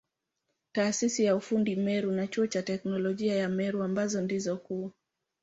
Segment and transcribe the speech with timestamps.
[0.71, 4.91] Taasisi ya ufundi Meru na Chuo cha Teknolojia ya Meru ambazo ndizo kuu.